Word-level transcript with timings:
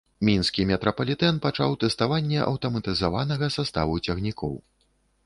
Мінскі 0.27 0.63
метрапалітэн 0.69 1.35
пачаў 1.43 1.75
тэставанне 1.83 2.39
аўтаматызаванага 2.47 3.51
саставу 3.57 4.01
цягнікоў. 4.07 4.57